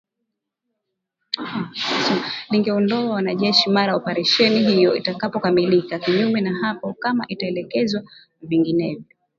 lingeondoa 2.49 3.09
wanajeshi 3.09 3.69
mara 3.69 3.95
operesheni 3.95 4.59
hiyo 4.59 4.95
itakapokamilika 4.95 5.99
kinyume 5.99 6.41
na 6.41 6.59
hapo 6.59 6.93
kama 6.93 7.25
itaelekezwa 7.27 8.01
vinginevyo 8.41 9.03